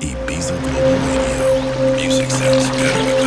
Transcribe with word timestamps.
Ibiza 0.00 0.54
Global 0.62 0.98
Radio. 1.16 1.96
Music 1.96 2.30
sounds 2.30 2.68
better 2.76 3.23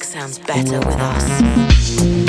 sounds 0.00 0.38
better 0.38 0.78
with 0.78 0.96
us. 0.98 2.21